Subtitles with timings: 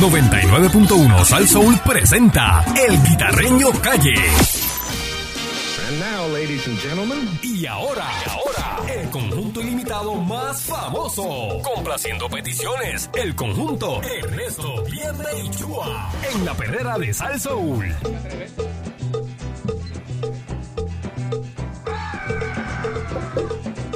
[0.00, 4.14] 99.1 Sal Soul presenta El Guitarreño Calle.
[5.88, 7.38] And now, ladies and gentlemen.
[7.42, 11.60] Y ahora, ahora, el conjunto ilimitado más famoso.
[11.62, 16.10] Complaciendo peticiones, el conjunto Ernesto Piedra y Chua.
[16.32, 17.94] En la perrera de Sal Soul.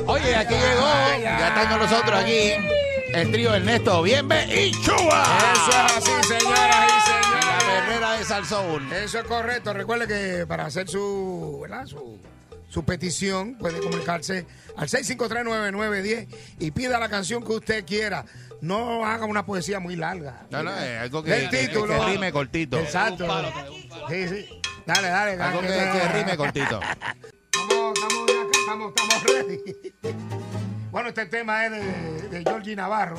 [0.06, 1.22] Oye, aquí llegó.
[1.22, 2.77] Ya están con nosotros aquí
[3.14, 5.24] el trío Ernesto Bienve y Chuba.
[5.52, 7.44] Eso es así, señoras y señores.
[7.44, 8.92] La perrera de Salsoul.
[8.92, 9.72] Eso es correcto.
[9.72, 12.20] Recuerde que para hacer su, su,
[12.68, 18.24] su petición puede comunicarse al 6539910 y pida la canción que usted quiera.
[18.60, 20.46] No haga una poesía muy larga.
[20.50, 22.78] No, no, es algo que, el título, rime cortito.
[22.78, 23.26] Exacto.
[24.08, 24.48] Sí, sí.
[24.84, 25.36] Dale, dale.
[25.36, 26.80] dale algo que, que, que rime cortito.
[27.52, 27.98] estamos,
[28.60, 29.62] estamos, estamos ready.
[30.90, 33.18] Bueno, este tema es de, de Georgie Navarro,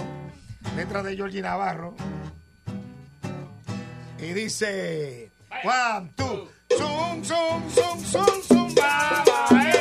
[0.75, 1.95] letra de Georgie Navarro.
[4.17, 5.31] Y dice,
[5.63, 8.83] one, two, zoom, zoom, zoom, zoom, zoom, bye,
[9.49, 9.78] bye.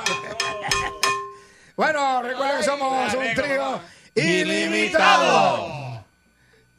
[1.76, 3.80] bueno, recuerden que somos un trío
[4.14, 6.04] ilimitado.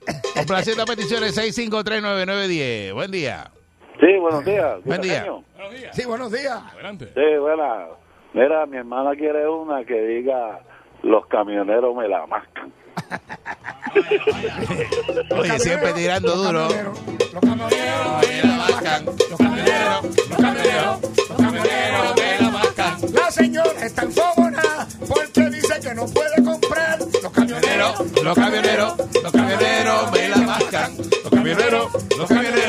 [0.36, 2.94] Complaciendo peticiones 6539910.
[2.94, 3.52] Buen día.
[4.00, 4.84] Sí, buenos días.
[4.84, 5.26] Buen día.
[5.26, 5.96] Buenos días.
[5.96, 6.60] Sí, buenos días.
[6.74, 7.12] Adelante.
[7.14, 7.88] Sí, buena.
[8.34, 10.62] Mira, mi hermana quiere una que diga
[11.04, 12.72] los camioneros me la mascan.
[15.32, 16.68] Oye, siempre tirando duro.
[16.68, 19.06] Los camioneros, Me la mascan.
[19.06, 22.98] Los camioneros, los camioneros, los camioneros me la mascan.
[23.14, 28.22] La señora está enfogonada porque dice que no puede comprar los camioneros.
[28.24, 30.98] Los camioneros, los camioneros me la mascan.
[30.98, 32.61] Los camioneros, los camioneros,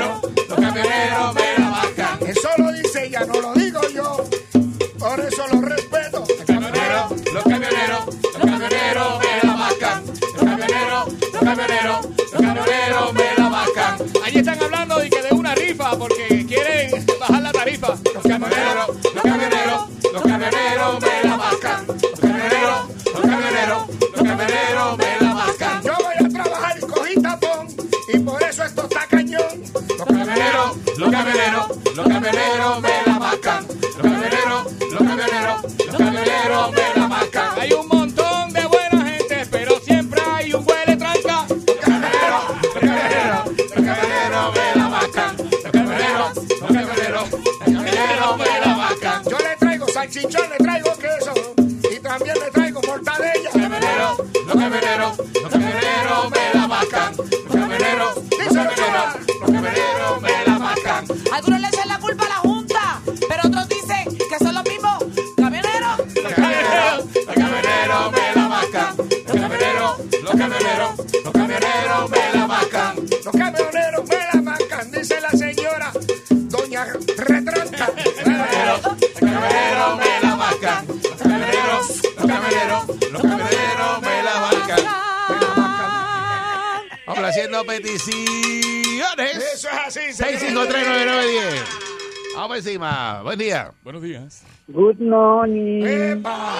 [87.66, 89.36] Peticiones.
[89.54, 90.12] Eso es así.
[90.12, 90.68] señor.
[90.68, 92.34] 6539910.
[92.36, 93.22] Vamos encima.
[93.22, 93.72] Buen día.
[93.82, 94.46] Buenos días.
[94.68, 95.84] Good morning.
[95.84, 96.54] Epa.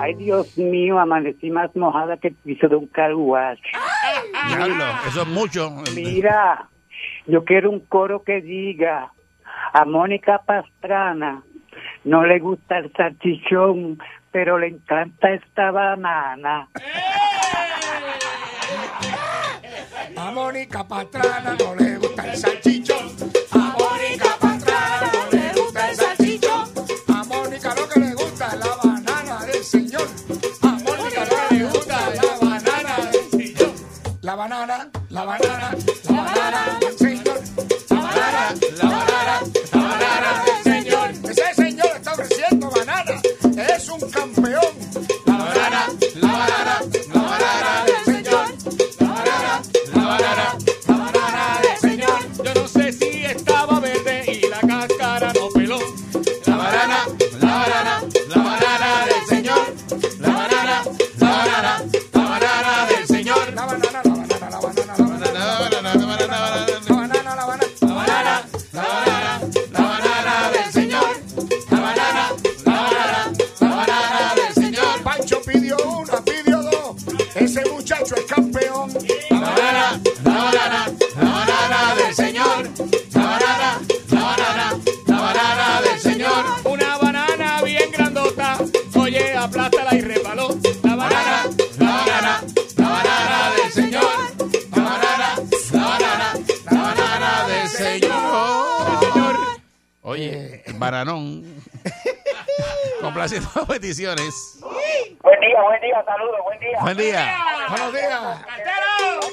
[0.00, 3.60] Ay, Dios mío, amanecí más mojada que el piso de un car wash.
[4.48, 5.70] Diablo, eso es mucho.
[5.94, 6.68] Mira,
[7.26, 9.12] yo quiero un coro que diga
[9.72, 11.42] a Mónica Pastrana
[12.04, 13.98] no le gusta el salchichón,
[14.30, 16.68] pero le encanta esta banana.
[20.22, 23.10] A Mónica Pastrana no le gusta el salchichón.
[101.02, 101.42] Bananón.
[103.00, 104.60] Complaciendo peticiones.
[105.20, 106.78] Buen día, buen día, saludos, buen día.
[106.80, 107.36] Buen día.
[107.68, 108.46] Buenos días.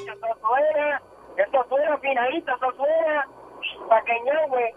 [0.07, 1.01] Esto suena,
[1.37, 3.27] esto suena finadito, esto suena
[3.87, 4.75] paqueñahue.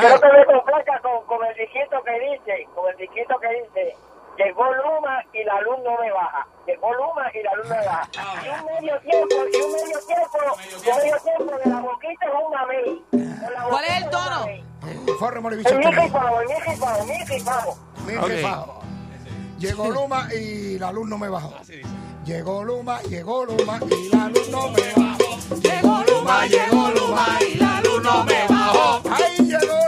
[0.00, 3.96] Quiero que me complazca con, con el disquito que dice, con el disquito que dice,
[4.38, 6.46] llegó Luma y la luz no me baja.
[6.66, 8.08] Llegó Luma y la luz no me baja.
[8.44, 10.38] Y un medio tiempo, y un medio tiempo,
[10.84, 13.04] y un medio tiempo de la boquita es una mail.
[13.70, 14.46] ¿Cuál es el tono?
[15.18, 15.70] Forre Moribicho.
[19.58, 21.54] Llegó Luma y la luz no me bajó.
[22.24, 25.24] Llegó Luma, llegó Luma y la luz no me bajó.
[25.60, 29.02] Llegó Luma, llegó Luma y la luz no me bajó.
[29.10, 29.83] Ahí llegó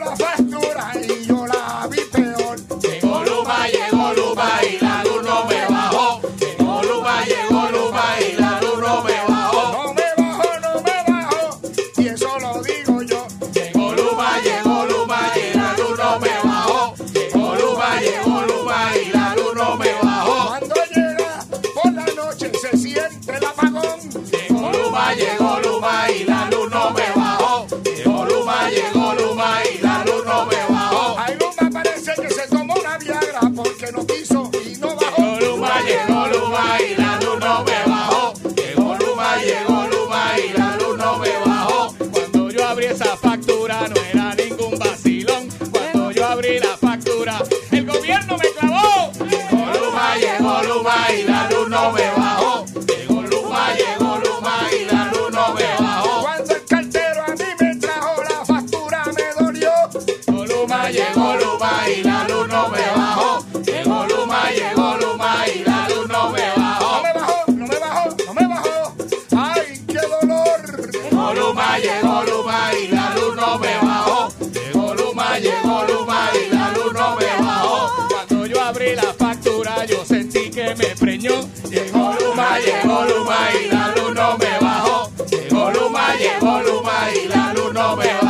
[87.86, 88.25] well, well.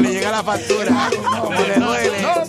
[0.00, 1.08] le llega la factura.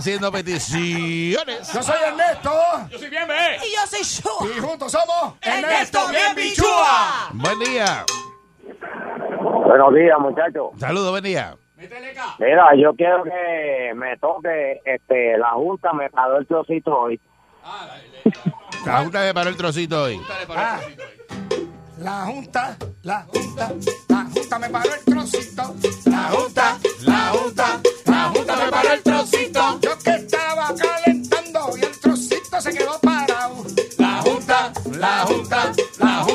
[0.00, 1.72] haciendo peticiones.
[1.72, 2.50] Yo soy Ernesto.
[2.90, 3.26] Yo soy Bien
[3.62, 4.56] Y yo soy Chua.
[4.56, 7.28] Y juntos somos Ernesto, Bien Bichua.
[7.34, 8.04] Buen día.
[9.40, 10.70] Buenos días, muchachos.
[10.78, 11.54] Saludos, buen día.
[12.38, 17.20] Mira, yo quiero que me toque, este, la Junta me paró el trocito hoy.
[17.62, 17.86] Ah,
[18.86, 19.58] la, Junta me paró el ah.
[19.58, 20.20] trocito hoy.
[21.98, 23.72] La Junta, la Junta,
[24.08, 25.74] la Junta me paró el trocito.
[26.06, 27.80] La Junta, la Junta,
[35.00, 36.29] la ruta, la ruta.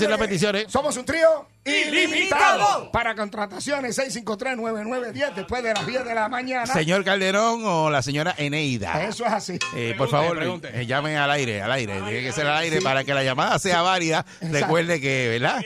[0.00, 0.64] Recuerde que peticiones.
[0.72, 2.90] Somos un trío Ilimitado.
[2.92, 6.66] Para contrataciones, 653-9910 después de las 10 de la mañana.
[6.66, 9.04] Señor Calderón o la señora Eneida.
[9.04, 9.58] Eso es así.
[9.74, 10.68] Eh, por favor, pregunte.
[10.78, 11.94] eh, llamen al aire, al aire.
[12.02, 14.24] Tiene que ser al aire para que la llamada sea válida.
[14.40, 15.62] Recuerde que, ¿verdad?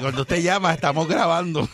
[0.00, 1.68] Cuando usted llama, estamos grabando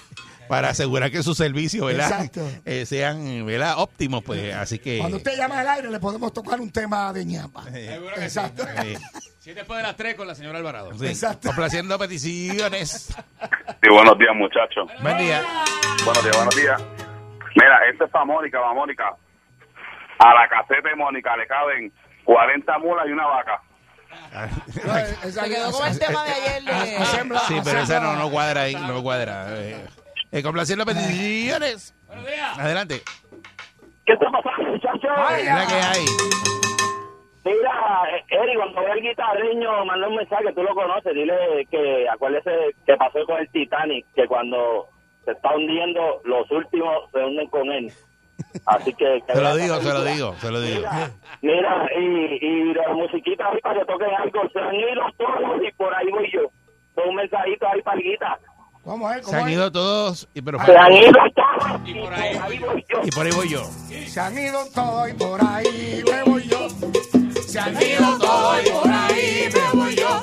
[0.49, 2.11] para asegurar que sus servicios, ¿verdad?
[2.11, 2.51] Exacto.
[2.65, 3.75] Eh, sean, ¿verdad?
[3.79, 4.55] Óptimos, pues.
[4.55, 4.99] Así que.
[4.99, 7.65] Cuando usted llama al aire, le podemos tocar un tema de ñapa.
[8.17, 8.67] Exacto.
[8.83, 8.99] eh,
[9.49, 10.93] Sí, después de las 3 con la señora Alvarado.
[10.93, 11.49] sí, Exacto.
[11.49, 13.17] complaciendo peticiones.
[13.83, 14.91] Sí, buenos días, muchachos.
[15.01, 15.43] Buen día.
[16.05, 16.83] Buenos días, buenos días.
[17.55, 19.17] Mira, este es para Mónica, va Mónica.
[20.19, 21.91] A la caseta de Mónica le caben
[22.25, 23.63] 40 mulas y una vaca.
[24.69, 27.39] Se quedó con el tema de ayer de...
[27.47, 29.47] Sí, pero esa no, no cuadra ahí, no cuadra.
[29.49, 29.83] Eh,
[30.31, 31.95] eh, complaciendo peticiones.
[32.07, 32.59] Buenos días.
[32.59, 33.03] Adelante.
[34.05, 35.69] ¿Qué está pasando, muchachos?
[35.69, 36.07] Que hay.
[38.57, 42.51] Cuando ve al guitarreño, manda un mensaje, tú lo conoces, dile que acuérdese
[42.87, 44.87] que pasó con el Titanic, que cuando
[45.25, 47.93] se está hundiendo, los últimos se hunden con él.
[48.67, 49.21] Así que...
[49.27, 50.81] que Se lo digo, se lo digo, se lo digo.
[50.81, 51.11] Mira,
[51.43, 55.73] mira, y, y la musiquita ahí para que toquen algo, se han ido todos y
[55.77, 56.43] por ahí voy yo.
[56.95, 58.39] Con un mensajito ahí para el guita.
[58.85, 59.19] ¿Cómo es?
[59.19, 59.55] Se ¿Cómo han es?
[59.55, 63.01] ido todos, y, pero Se han ido todos Y por ahí voy yo.
[63.05, 63.65] y por ahí voy yo.
[63.65, 66.38] Se han ido todos y por ahí me voy
[67.59, 70.23] han ido todos y por ahí me voy yo.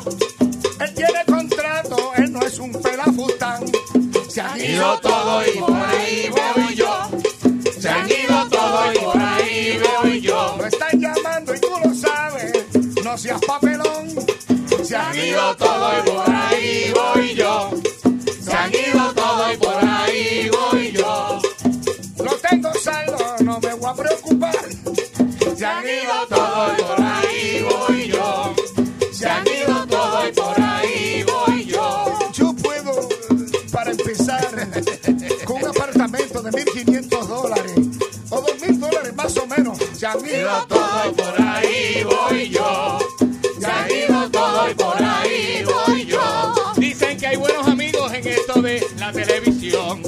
[0.80, 3.64] Él tiene contrato, él no es un pelafustán.
[4.28, 7.10] Se han ido todos y por ahí me voy yo.
[7.80, 10.56] Se han ido todos y por ahí me voy yo.
[10.58, 12.54] Lo están llamando y tú lo sabes.
[13.04, 14.08] No seas papelón.
[14.84, 17.72] Se han ido todos y por ahí voy yo.
[18.42, 21.40] Se han ido todos y por ahí voy yo.
[22.24, 24.66] Lo tengo saldo, no me voy a preocupar.
[25.58, 26.35] Se han ido todos
[39.26, 39.78] más o menos.
[39.98, 43.00] Se han ido Todo y por ahí voy yo.
[43.60, 46.54] Se han ido todo y por ahí voy yo.
[46.78, 50.04] Dicen que hay buenos amigos en esto de la televisión.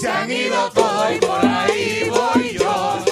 [0.00, 3.04] Se han ido todo y por ahí voy yo.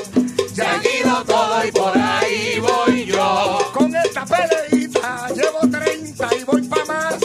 [0.55, 3.59] Se han ido todo y por ahí voy yo.
[3.75, 7.16] Con esta peleita llevo 30 y voy pa' más.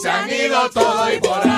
[0.00, 1.49] Se han ido todo y por ahí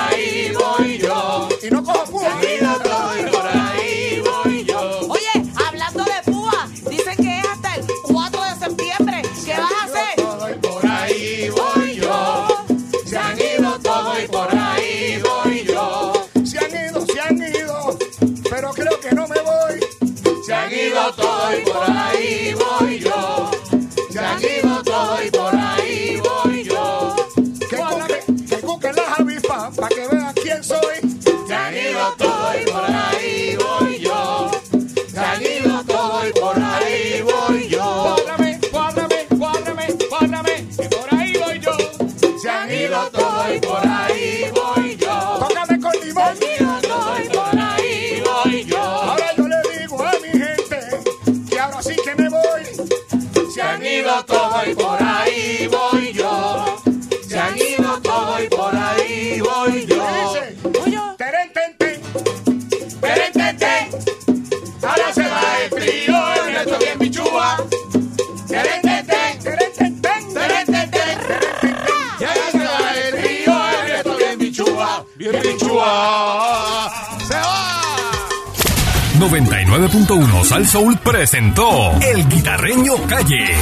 [79.72, 83.56] 99.1 Sal Soul presentó El Guitarreño Calle.